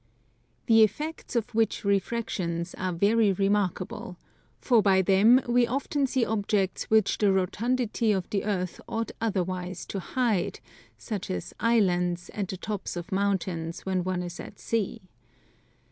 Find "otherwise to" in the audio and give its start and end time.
9.21-9.99